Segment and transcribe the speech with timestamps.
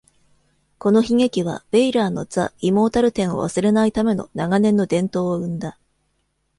[0.79, 5.77] この悲劇は、ベイラーのザ・イモータル・テンを忘れないための長年の伝統を生んだ。